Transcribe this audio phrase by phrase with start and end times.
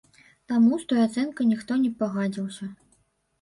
[0.51, 2.71] Таму з той ацэнкай ніхто не пагадзіўся.